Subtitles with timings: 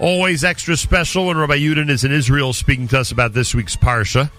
[0.00, 3.76] Always extra special when Rabbi Yudin is in Israel speaking to us about this week's
[3.76, 4.30] Parsha.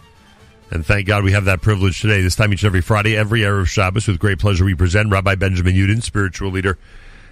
[0.71, 2.19] And thank God we have that privilege today.
[2.19, 5.35] This time each and every Friday, every Erev Shabbos, with great pleasure we present Rabbi
[5.35, 6.79] Benjamin Yudin, spiritual leader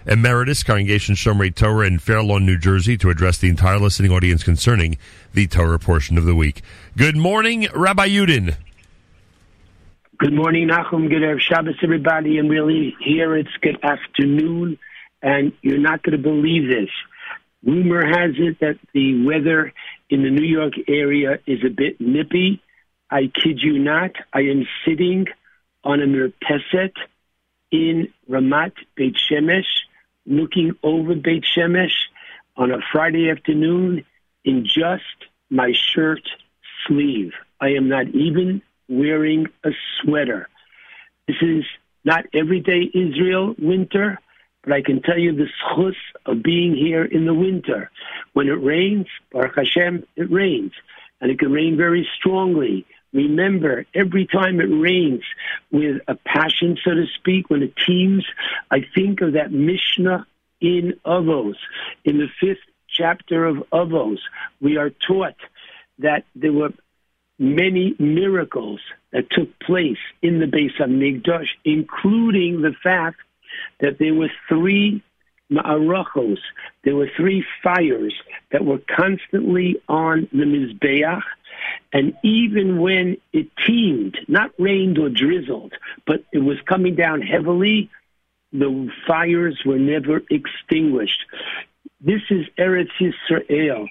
[0.05, 4.43] emeritus, Congregation Shomrei Torah in Fair Lawn, New Jersey, to address the entire listening audience
[4.43, 4.99] concerning
[5.33, 6.61] the Torah portion of the week.
[6.95, 8.55] Good morning, Rabbi Yudin.
[10.19, 11.09] Good morning, Nachum.
[11.09, 12.37] Good Erev Shabbos, everybody.
[12.37, 14.77] And really, here it's good afternoon,
[15.23, 16.89] and you're not going to believe this.
[17.63, 19.73] Rumor has it that the weather
[20.09, 22.61] in the New York area is a bit nippy.
[23.09, 24.11] I kid you not.
[24.33, 25.27] I am sitting
[25.83, 26.93] on a mirpeset
[27.71, 29.83] in Ramat Beit Shemesh,
[30.25, 31.95] looking over Beit Shemesh
[32.55, 34.05] on a Friday afternoon
[34.43, 35.03] in just
[35.49, 36.27] my shirt
[36.87, 37.33] sleeve.
[37.59, 40.47] I am not even wearing a sweater.
[41.27, 41.65] This is
[42.03, 44.19] not everyday Israel winter.
[44.63, 45.95] But I can tell you the schus
[46.25, 47.89] of being here in the winter.
[48.33, 50.73] When it rains, Baruch Hashem, it rains.
[51.21, 52.85] And it can rain very strongly.
[53.13, 55.23] Remember, every time it rains
[55.71, 58.25] with a passion, so to speak, when it teems,
[58.69, 60.27] I think of that Mishnah
[60.61, 61.55] in Avos.
[62.05, 64.19] In the fifth chapter of Avos,
[64.61, 65.35] we are taught
[65.99, 66.73] that there were
[67.37, 73.19] many miracles that took place in the Beis Hamikdash, including the fact
[73.79, 75.03] that there were three
[75.51, 76.37] ma'arachos,
[76.83, 78.13] there were three fires
[78.51, 81.23] that were constantly on the Mizbeach,
[81.91, 85.73] and even when it teemed, not rained or drizzled,
[86.05, 87.89] but it was coming down heavily,
[88.53, 91.19] the fires were never extinguished.
[92.01, 93.87] This is Eretz Yisrael.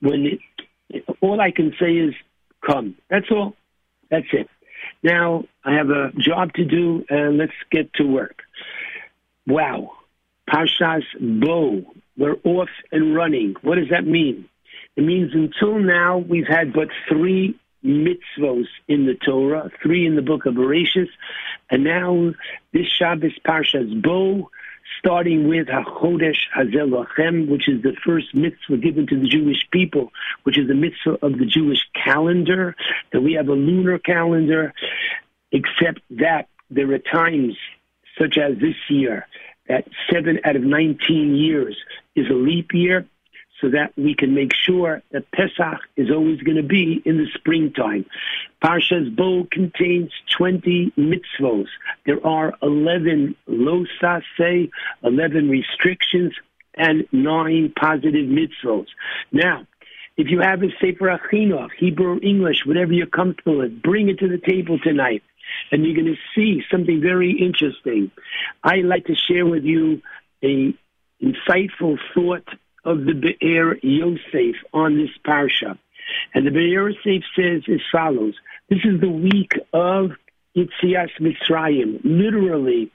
[0.00, 0.38] When
[0.90, 2.14] it, all I can say is,
[2.66, 2.96] come.
[3.08, 3.54] That's all.
[4.10, 4.48] That's it.
[5.02, 8.41] Now I have a job to do, and let's get to work.
[9.46, 9.92] Wow.
[10.48, 11.84] Parshas Bo.
[12.16, 13.54] We're off and running.
[13.62, 14.48] What does that mean?
[14.96, 20.22] It means until now we've had but three mitzvos in the Torah, three in the
[20.22, 21.08] book of Bereshit,
[21.70, 22.32] and now
[22.72, 24.50] this Shabbos Parshas Bo,
[24.98, 30.12] starting with HaChodesh Hazeh Lachem, which is the first mitzvah given to the Jewish people,
[30.44, 32.76] which is the mitzvah of the Jewish calendar,
[33.12, 34.72] that we have a lunar calendar,
[35.50, 37.56] except that there are times
[38.18, 39.26] such as this year,
[39.68, 41.76] that seven out of 19 years
[42.14, 43.06] is a leap year,
[43.60, 47.28] so that we can make sure that Pesach is always going to be in the
[47.34, 48.04] springtime.
[48.62, 51.66] Parshas Bo contains 20 mitzvos.
[52.04, 54.68] There are 11 losas, say,
[55.04, 56.34] 11 restrictions,
[56.74, 58.86] and nine positive mitzvos.
[59.30, 59.66] Now,
[60.16, 64.18] if you have a Sefer HaChinuch, Hebrew, or English, whatever you're comfortable with, bring it
[64.18, 65.22] to the table tonight
[65.70, 68.10] and you're going to see something very interesting.
[68.62, 70.02] I'd like to share with you
[70.42, 70.74] a
[71.22, 72.48] insightful thought
[72.84, 75.78] of the Be'er Yosef on this parsha.
[76.34, 78.34] And the Be'er Yosef says as follows.
[78.68, 80.12] This is the week of
[80.56, 82.00] Yitzias Mitzrayim.
[82.04, 82.90] Literally,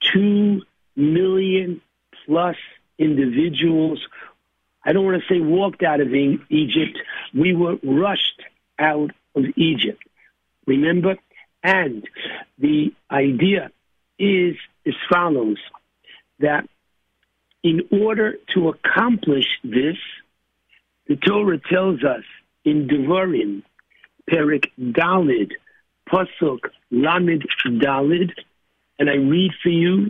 [0.00, 0.62] two
[0.96, 1.80] million
[2.24, 2.56] plus
[2.98, 4.06] individuals.
[4.84, 6.98] I don't want to say walked out of Egypt.
[7.34, 8.42] We were rushed
[8.78, 10.02] out of Egypt.
[10.66, 11.16] Remember,
[11.66, 12.08] and
[12.60, 13.72] the idea
[14.20, 14.54] is
[14.86, 15.58] as follows
[16.38, 16.68] that
[17.64, 19.96] in order to accomplish this,
[21.08, 22.22] the Torah tells us
[22.64, 23.64] in Devarim,
[24.30, 25.54] Perik Dalid,
[26.08, 26.60] Pasuk
[26.92, 28.30] Lamed Dalid,
[29.00, 30.08] and I read for you,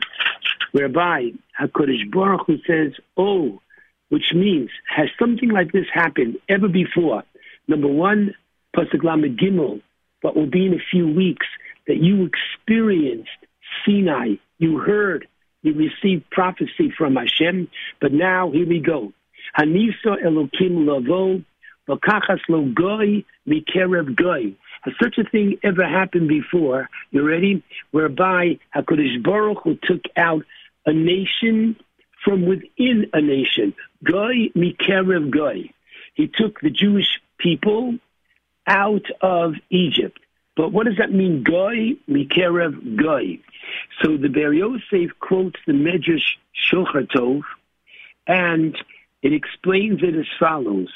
[0.73, 3.63] whereby HaKadosh Baruch Hu says, Oh,
[4.11, 7.25] which means, has something like this happened ever before?
[7.67, 8.35] Number one,
[8.77, 9.81] Pasuk Lamed Gimel,
[10.23, 11.47] but will be in a few weeks,
[11.87, 13.31] that you experienced
[13.85, 15.27] Sinai, you heard,
[15.63, 17.69] you received prophecy from Hashem,
[18.01, 19.13] but now here we go.
[19.59, 21.43] Hanisa Elokim Lavo,
[21.89, 24.55] Vakachas Lo Goy, Mikerev Goy.
[24.83, 26.89] Has such a thing ever happened before?
[27.11, 27.63] You ready?
[27.91, 30.45] Whereby HaKadosh Baruch Hu took out
[30.85, 31.77] a nation
[32.25, 33.75] from within a nation.
[34.05, 35.71] Goy Mikerev Goy.
[36.15, 37.97] He took the Jewish people
[38.67, 40.19] out of Egypt.
[40.57, 43.39] But what does that mean, goy, mikerev goy?
[44.03, 46.37] So the Be'er Yosef quotes the Medrash
[46.71, 47.43] Shulchan
[48.27, 48.77] and
[49.23, 50.89] it explains it as follows.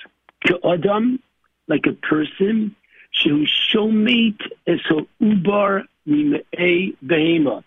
[0.64, 1.20] Adam,
[1.69, 2.75] like a person,
[3.14, 4.81] shehu shomeit es
[5.20, 7.62] ubar mimei behema,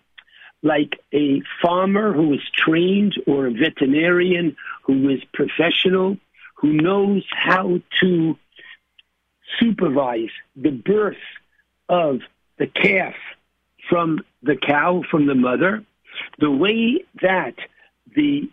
[0.62, 6.18] like a farmer who is trained or a veterinarian who is professional,
[6.56, 8.38] who knows how to
[9.60, 11.18] supervise the birth
[11.90, 12.20] of
[12.58, 13.16] the calf
[13.90, 15.84] from the cow, from the mother,
[16.40, 17.56] the way that
[18.16, 18.50] the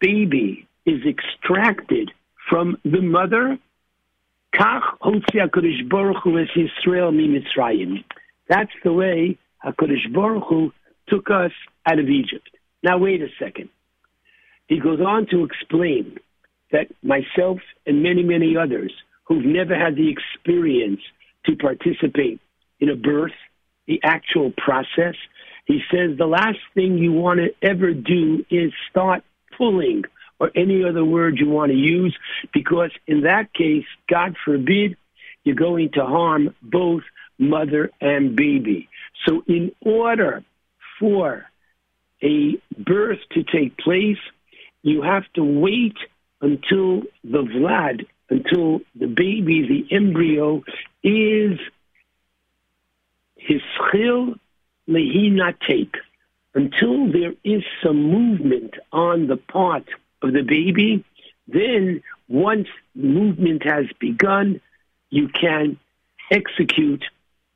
[0.00, 2.10] baby is extracted
[2.48, 3.58] from the mother.
[8.48, 10.72] That's the way HaKadosh Baruch Hu
[11.08, 11.52] took us
[11.86, 12.50] out of Egypt.
[12.82, 13.68] Now, wait a second.
[14.66, 16.18] He goes on to explain
[16.72, 18.92] that myself and many, many others
[19.30, 21.00] who've never had the experience
[21.46, 22.40] to participate
[22.80, 23.32] in a birth,
[23.86, 25.14] the actual process,
[25.66, 29.22] he says the last thing you want to ever do is start
[29.56, 30.02] pulling
[30.40, 32.16] or any other word you want to use,
[32.52, 34.96] because in that case, God forbid,
[35.44, 37.02] you're going to harm both
[37.38, 38.88] mother and baby.
[39.26, 40.42] So, in order
[40.98, 41.46] for
[42.20, 44.18] a birth to take place,
[44.82, 45.96] you have to wait
[46.40, 50.62] until the Vlad, until the baby, the embryo,
[51.02, 51.58] is
[53.48, 54.38] hischil
[54.86, 55.96] not take,
[56.54, 59.86] until there is some movement on the part
[60.22, 61.04] of the baby.
[61.46, 64.60] Then, once movement has begun,
[65.10, 65.78] you can
[66.30, 67.04] execute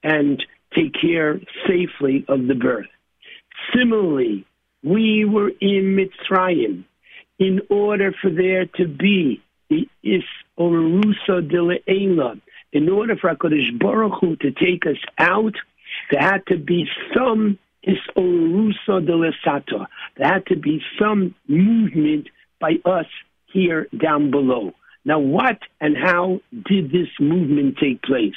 [0.03, 0.45] and
[0.75, 2.87] take care safely of the birth.
[3.75, 4.45] Similarly,
[4.83, 6.85] we were in Mitzrayim
[7.39, 10.25] in order for there to be the Is
[10.59, 12.41] Orusa de Le'ela,
[12.73, 15.55] in order for HaKadosh Baruch Hu to take us out,
[16.11, 19.87] there had to be some Is Orusa de Le'sata.
[20.17, 22.29] There had to be some movement
[22.61, 23.07] by us
[23.53, 24.73] here down below.
[25.05, 28.35] Now, what and how did this movement take place?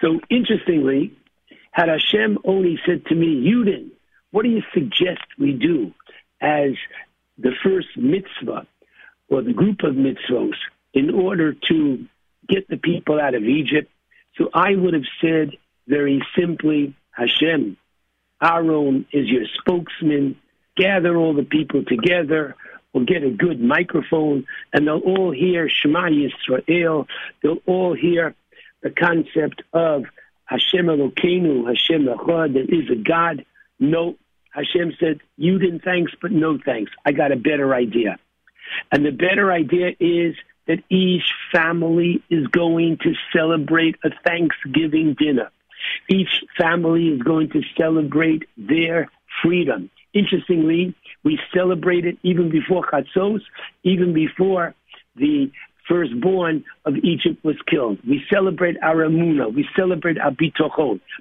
[0.00, 1.12] So, interestingly,
[1.72, 3.90] had Hashem only said to me, Yudin,
[4.30, 5.92] what do you suggest we do
[6.40, 6.72] as
[7.38, 8.66] the first mitzvah
[9.28, 10.56] or the group of mitzvahs
[10.94, 12.06] in order to
[12.48, 13.90] get the people out of Egypt?
[14.36, 15.56] So I would have said
[15.86, 17.76] very simply, Hashem,
[18.42, 20.36] Aaron is your spokesman.
[20.76, 22.54] Gather all the people together.
[22.92, 27.06] We'll get a good microphone, and they'll all hear Shema Yisrael.
[27.42, 28.34] They'll all hear
[28.82, 30.04] the concept of
[30.44, 33.44] Hashem Elokeinu, Hashem Echad, there is a God.
[33.78, 34.16] No,
[34.50, 36.90] Hashem said, you didn't thanks, but no thanks.
[37.04, 38.18] I got a better idea.
[38.90, 40.34] And the better idea is
[40.68, 45.50] that each family is going to celebrate a Thanksgiving dinner.
[46.08, 49.10] Each family is going to celebrate their
[49.42, 49.90] freedom.
[50.12, 50.94] Interestingly,
[51.24, 53.40] we celebrate it even before Chatzos,
[53.82, 54.74] even before
[55.16, 55.50] the
[55.88, 57.98] firstborn of Egypt was killed.
[58.06, 59.54] We celebrate our Amunah.
[59.54, 60.32] We celebrate our.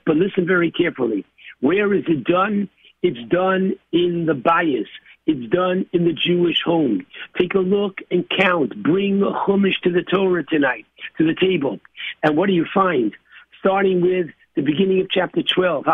[0.05, 1.25] But listen very carefully.
[1.61, 2.69] Where is it done?
[3.01, 4.87] It's done in the bias.
[5.27, 7.05] It's done in the Jewish home.
[7.37, 8.81] Take a look and count.
[8.81, 10.85] Bring a chumash to the Torah tonight,
[11.17, 11.81] to the table.
[12.23, 13.13] And what do you find?
[13.59, 15.85] Starting with the beginning of chapter 12,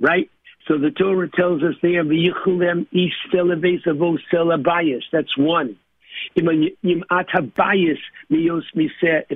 [0.00, 0.30] right?
[0.66, 2.02] So the Torah tells us there,
[5.12, 5.76] That's one.
[6.34, 6.46] If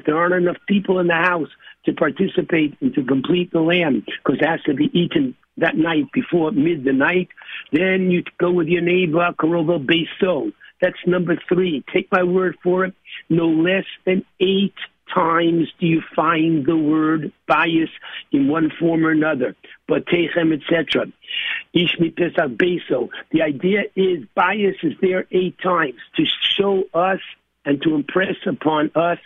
[0.05, 1.51] there aren't enough people in the house
[1.85, 6.07] to participate and to complete the lamb, because it has to be eaten that night
[6.13, 7.29] before mid the night.
[7.73, 10.53] then you go with your neighbor, Karoba Beso.
[10.81, 11.85] That's number three.
[11.93, 12.95] Take my word for it.
[13.29, 14.75] No less than eight
[15.13, 17.91] times do you find the word bias
[18.31, 19.57] in one form or another,
[19.87, 21.07] but techem, etc.
[21.75, 23.09] Ishmi Pesach Beso.
[23.33, 26.25] The idea is bias is there eight times to
[26.57, 27.21] show us
[27.69, 29.19] and to impress upon us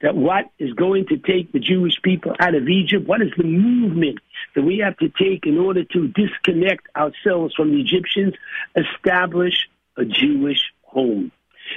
[0.00, 3.44] that what is going to take the Jewish people out of Egypt, what is the
[3.44, 4.18] movement
[4.54, 8.32] that we have to take in order to disconnect ourselves from the Egyptians,
[8.74, 9.68] establish
[9.98, 11.32] a Jewish home.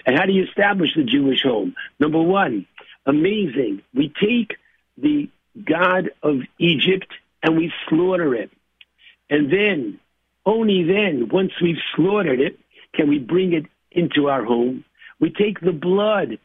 [0.05, 1.75] And how do you establish the Jewish home?
[1.99, 2.65] Number one,
[3.05, 3.81] amazing.
[3.93, 4.55] We take
[4.97, 5.29] the
[5.61, 8.51] God of Egypt and we slaughter it.
[9.29, 9.99] And then,
[10.45, 12.57] only then, once we've slaughtered it,
[12.93, 14.85] can we bring it into our home.
[15.19, 16.39] We take the blood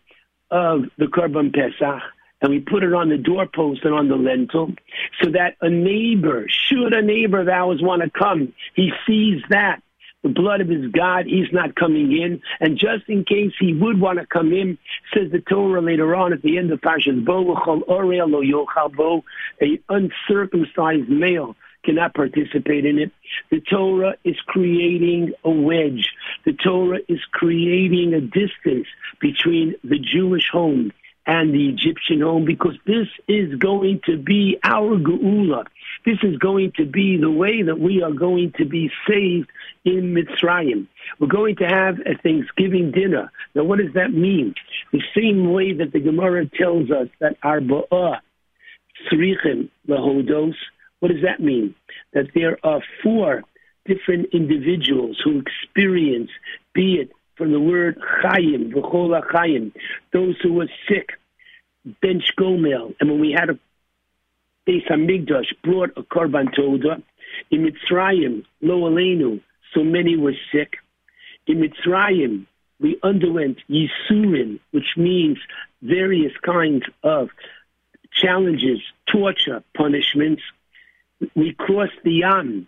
[0.51, 2.03] of the Korban Pesach
[2.43, 4.73] and we put it on the doorpost and on the lintel
[5.23, 9.83] so that a neighbor, should a neighbor of ours want to come, he sees that
[10.23, 12.43] the blood of his God, he's not coming in.
[12.61, 14.77] And just in case he would want to come in,
[15.15, 17.55] says the Torah later on at the end of Parshas Bo,
[18.97, 19.25] Bo,
[19.63, 23.13] a uncircumcised male cannot participate in it.
[23.51, 26.11] The Torah is creating a wedge.
[26.45, 28.87] The Torah is creating a distance
[29.21, 30.93] between the Jewish home
[31.27, 35.65] and the Egyptian home because this is going to be our geula.
[36.05, 39.49] This is going to be the way that we are going to be saved
[39.85, 40.87] in Mitzrayim.
[41.19, 43.31] We're going to have a Thanksgiving dinner.
[43.55, 44.55] Now, what does that mean?
[44.93, 48.21] The same way that the Gemara tells us that arba'ah,
[49.13, 50.55] tzrichim lahodos,
[51.01, 51.75] what does that mean?
[52.13, 53.43] That there are four
[53.87, 56.31] different individuals who experience,
[56.73, 59.73] be it from the word chayim, v'chol chayim,
[60.13, 61.19] those who were sick,
[62.01, 62.95] bench gomel.
[63.01, 63.59] And when we had a
[64.67, 67.03] Beis Hamikdash brought a korban toda,
[67.51, 69.41] in Mitzrayim, lo aleinu,
[69.75, 70.77] so many were sick.
[71.47, 72.47] In Mitzrayim,
[72.79, 75.39] we underwent Yisurin, which means
[75.83, 77.31] various kinds of
[78.13, 78.81] challenges,
[79.11, 80.43] torture, punishments.
[81.35, 82.67] We crossed the Yam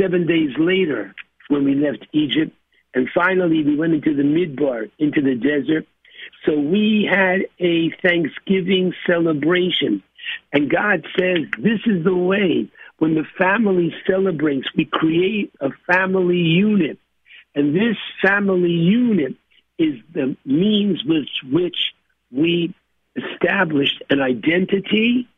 [0.00, 1.14] seven days later
[1.48, 2.52] when we left Egypt.
[2.94, 5.86] And finally, we went into the Midbar, into the desert.
[6.44, 10.02] So we had a Thanksgiving celebration.
[10.52, 12.68] And God says, this is the way.
[12.98, 16.98] When the family celebrates, we create a family unit.
[17.54, 19.34] And this family unit
[19.78, 21.94] is the means with which
[22.30, 22.74] we
[23.16, 25.28] established an identity,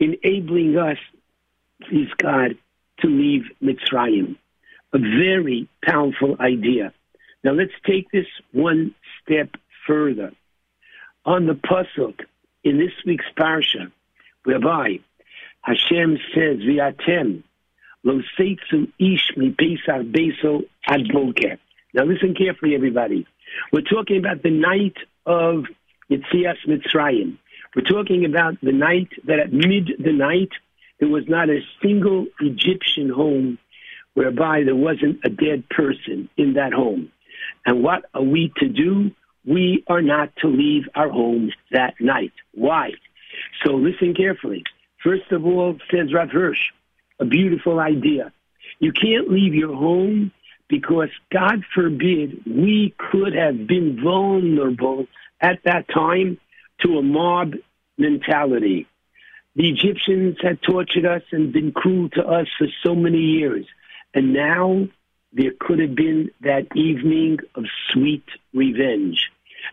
[0.00, 0.98] enabling us,
[1.82, 2.56] please God,
[3.00, 4.36] to leave Mitzrayim.
[4.92, 6.92] A very powerful idea.
[7.44, 9.50] Now let's take this one step
[9.86, 10.32] further.
[11.24, 12.20] On the pasuk
[12.64, 13.92] in this week's parsha,
[14.44, 15.00] whereby
[15.62, 17.42] Hashem says, "V'atem
[18.02, 21.58] lo seitzu ish mi pesach beso ad boker."
[21.94, 23.26] Now listen carefully, everybody.
[23.72, 25.66] We're talking about the night of
[26.10, 27.36] Yitzias Mitzrayim.
[27.74, 30.52] We're talking about the night that at mid the night
[31.00, 33.58] there was not a single Egyptian home
[34.14, 37.10] whereby there wasn't a dead person in that home.
[37.64, 39.12] And what are we to do?
[39.46, 42.32] We are not to leave our homes that night.
[42.52, 42.90] Why?
[43.64, 44.64] So listen carefully.
[45.02, 46.70] First of all, says Rav Hirsch,
[47.20, 48.32] a beautiful idea.
[48.80, 50.32] You can't leave your home
[50.68, 55.06] because God forbid we could have been vulnerable
[55.40, 56.38] at that time
[56.80, 57.54] to a mob
[57.96, 58.86] mentality.
[59.58, 63.66] The Egyptians had tortured us and been cruel to us for so many years.
[64.14, 64.86] And now
[65.32, 68.22] there could have been that evening of sweet
[68.54, 69.18] revenge.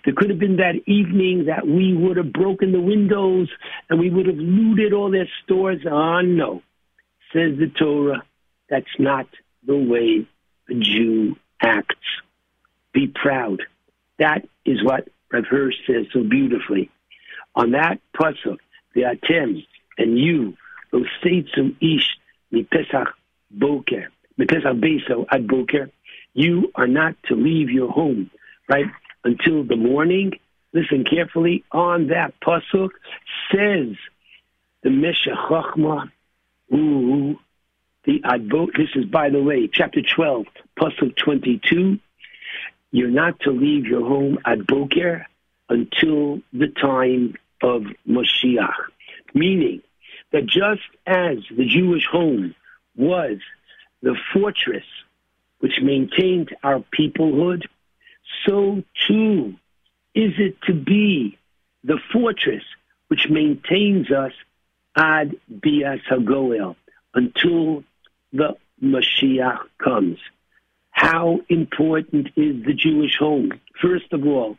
[0.04, 3.48] There could have been that evening that we would have broken the windows
[3.88, 5.82] and we would have looted all their stores.
[5.88, 6.63] Ah, no.
[7.32, 8.24] Says the Torah,
[8.68, 9.27] that's not
[9.68, 10.27] the way
[10.68, 11.94] a Jew acts.
[12.92, 13.62] Be proud.
[14.18, 16.89] That is what Rav Hirsch says so beautifully.
[17.54, 18.58] On that pasuk,
[18.96, 19.63] the Atem
[19.98, 20.58] and you,
[20.92, 22.18] those seitzum ish
[22.52, 23.14] mi pesach
[23.52, 25.90] boker, mi pesach beso ad boker,
[26.34, 28.30] you are not to leave your home,
[28.70, 28.88] right,
[29.24, 30.40] until the morning.
[30.74, 31.64] Listen carefully.
[31.72, 32.90] On that pasuk
[33.52, 33.96] says
[34.84, 36.12] the Meshech Chochma,
[36.74, 37.40] ooh,
[38.04, 40.46] the Adbo, this is, by the way, chapter 12,
[40.80, 42.00] pasuk 22.
[42.92, 45.25] You're not to leave your home at Boker
[45.70, 48.74] until the time of Moshiach.
[49.34, 49.82] Meaning
[50.36, 52.54] that just as the Jewish home
[52.98, 53.38] was
[54.01, 54.84] the fortress
[55.60, 57.63] which maintained our peoplehood,
[58.46, 59.56] so too
[60.13, 61.38] is it to be
[61.86, 62.63] the fortress
[63.08, 64.34] which maintains us
[64.94, 66.75] ad bias hagoel
[67.13, 67.86] until
[68.34, 70.18] the Mashiach comes.
[70.92, 73.54] How important is the Jewish home?
[73.82, 74.58] First of all,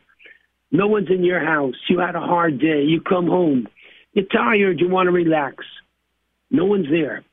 [0.71, 1.75] no one's in your house.
[1.87, 2.81] You had a hard day.
[2.81, 3.67] You come home.
[4.17, 4.79] You're tired.
[4.79, 5.63] You want to relax.
[6.49, 7.23] No one's there.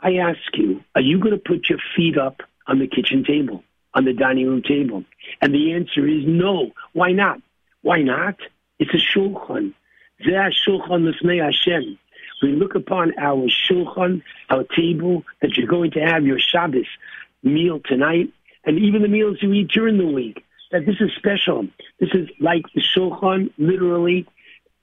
[0.00, 3.62] I ask you, are you going to put your feet up on the kitchen table,
[3.94, 5.04] on the dining room table?
[5.40, 6.72] And the answer is no.
[6.94, 7.40] Why not?
[7.82, 8.34] Why not?
[8.80, 9.72] It's a shulchan.
[10.26, 11.96] Zeh shulchan l'fnei Hashem.
[12.42, 16.88] We look upon our shulchan, our table that you're going to have your Shabbos
[17.44, 18.32] meal tonight,
[18.64, 20.44] and even the meals you eat during the week.
[20.72, 21.68] That this is special.
[22.00, 24.26] This is like the shulchan, literally,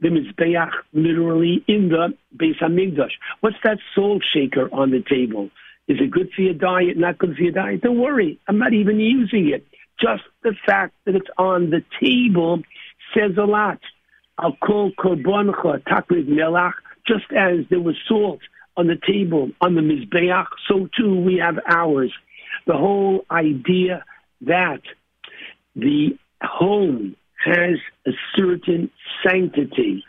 [0.03, 3.13] the mizbeach, literally in the Beis Hamikdash.
[3.39, 5.49] What's that salt shaker on the table?
[5.87, 6.97] Is it good for your diet?
[6.97, 7.81] Not good for your diet?
[7.81, 8.39] Don't worry.
[8.47, 9.65] I'm not even using it.
[9.99, 12.61] Just the fact that it's on the table
[13.15, 13.79] says a lot.
[14.37, 16.73] I'll call korbancha takriv melach
[17.07, 18.39] just as there was salt
[18.75, 22.11] on the table on the Mizbeach, so too we have ours.
[22.65, 24.03] The whole idea
[24.41, 24.81] that
[25.75, 28.89] the home has a certain
[29.25, 30.03] sanctity.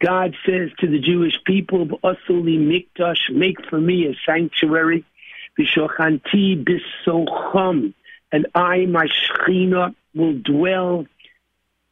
[0.00, 5.04] God says to the Jewish people, Asuli mikdash, make for me a sanctuary,
[5.58, 7.94] Vishochanti bisocham,
[8.30, 11.06] and I, my Shechina, will dwell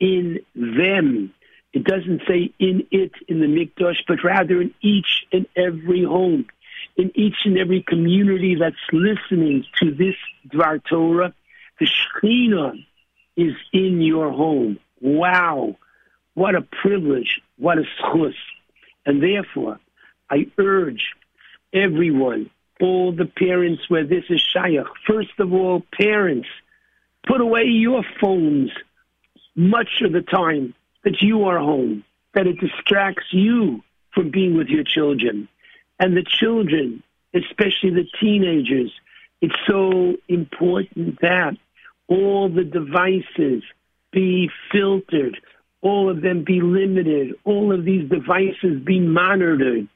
[0.01, 1.33] in them.
[1.73, 6.47] It doesn't say in it, in the Mikdash, but rather in each and every home,
[6.97, 10.15] in each and every community that's listening to this
[10.49, 11.35] Dvar Torah.
[11.81, 12.85] The Shekhinah
[13.37, 14.79] is in your home.
[15.01, 15.77] Wow.
[16.35, 17.41] What a privilege.
[17.59, 18.35] What a schus.
[19.07, 19.79] And therefore,
[20.31, 21.13] I urge
[21.73, 22.51] everyone,
[22.81, 26.49] all the parents where this is shayach, first of all, parents,
[27.27, 28.71] Put away your phones
[29.55, 30.75] much of the time
[31.05, 35.49] that you are home, that it distracts you from being with your children.
[35.99, 37.03] And the children,
[37.35, 38.93] especially the teenagers,
[39.41, 41.57] it's so important that
[42.09, 43.63] all the devices
[44.13, 45.39] be filtered,
[45.81, 49.89] all of them be limited, all of these devices be monitored.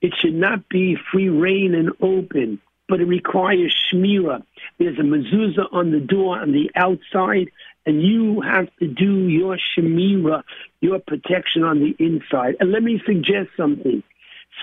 [0.00, 4.42] It should not be free reign and open, but it requires shmira.
[4.78, 7.50] There's a mezuzah on the door on the outside,
[7.86, 10.42] and you have to do your shemira,
[10.80, 12.56] your protection on the inside.
[12.60, 14.02] And let me suggest something.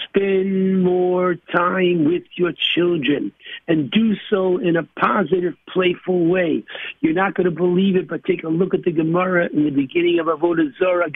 [0.08, 3.32] Spend more time with your children
[3.68, 6.64] and do so in a positive, playful way.
[7.02, 9.72] You're not going to believe it, but take a look at the Gemara in the
[9.72, 11.10] beginning of Avodah Zorah,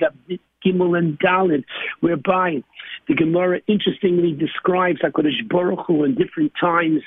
[0.65, 1.63] Gimel and Dalit,
[1.99, 2.63] whereby
[3.07, 7.01] the Gemara interestingly describes HaKadosh Baruch Hu in different times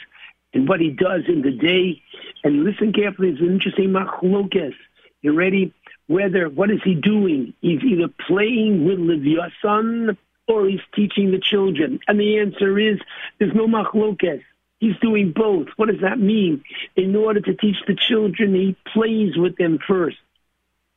[0.55, 2.03] and what he does in the day.
[2.45, 4.75] And listen carefully, it's an interesting machlokes.
[5.23, 5.75] You ready?
[6.07, 7.53] Whether, what is he doing?
[7.61, 10.17] He's either playing with Livyasan
[10.49, 12.01] or he's teaching the children?
[12.09, 12.99] And the answer is
[13.39, 14.43] there's no machlokes.
[14.81, 15.69] He's doing both.
[15.77, 16.65] What does that mean?
[16.97, 20.19] In order to teach the children, he plays with them first.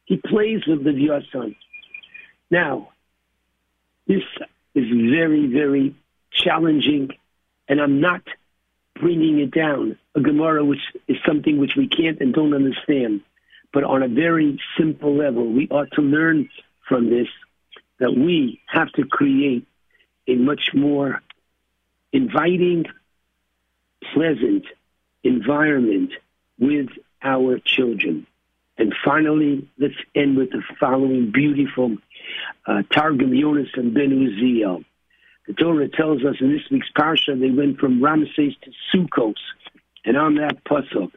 [0.05, 1.55] He plays with the Vyasan.
[2.49, 2.89] Now,
[4.07, 4.23] this
[4.75, 5.95] is very, very
[6.31, 7.11] challenging,
[7.67, 8.21] and I'm not
[8.99, 9.97] bringing it down.
[10.15, 13.21] A Gemara, which is something which we can't and don't understand.
[13.73, 16.49] But on a very simple level, we ought to learn
[16.87, 17.27] from this
[18.01, 19.65] that we have to create
[20.27, 21.21] a much more
[22.11, 22.85] inviting,
[24.13, 24.65] pleasant
[25.23, 26.11] environment
[26.59, 26.89] with
[27.21, 28.25] our children.
[28.79, 31.97] And finally, let's end with the following beautiful
[32.65, 34.83] uh, Targum Yonasan Ben Uziel.
[35.45, 39.35] The Torah tells us in this week's parsha they went from Ramses to Sukkos,
[40.05, 41.11] and on that pasuk,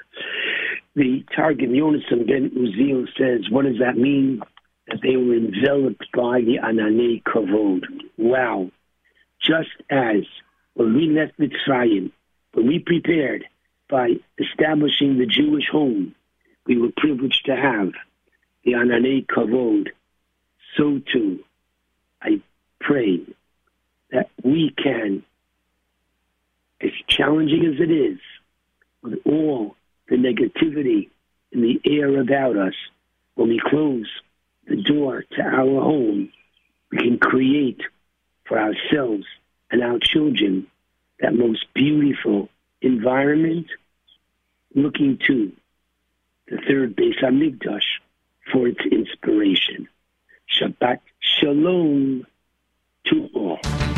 [0.94, 4.42] the Targum Yonasan Ben Uziel says, "What does that mean?"
[4.88, 7.84] That they were enveloped by the Ananei Kavod.
[8.18, 8.70] Wow.
[9.40, 10.24] Just as
[10.74, 12.10] when we left Mitzrayim,
[12.52, 13.44] when we prepared
[13.88, 16.14] by establishing the Jewish home,
[16.66, 17.92] we were privileged to have
[18.64, 19.88] the Ananei Kavod.
[20.76, 21.40] So too,
[22.20, 22.40] I
[22.80, 23.20] pray
[24.10, 25.22] that we can,
[26.80, 28.18] as challenging as it is,
[29.02, 29.76] with all
[30.08, 31.10] the negativity
[31.52, 32.74] in the air about us,
[33.34, 34.08] when we close
[34.66, 36.30] the door to our home,
[36.90, 37.80] we can create
[38.46, 39.24] for ourselves
[39.70, 40.66] and our children
[41.20, 42.48] that most beautiful
[42.80, 43.66] environment,
[44.74, 45.52] looking to
[46.48, 48.00] the third Beis Hamikdash
[48.52, 49.88] for its inspiration.
[50.50, 52.26] Shabbat Shalom
[53.06, 53.93] to all.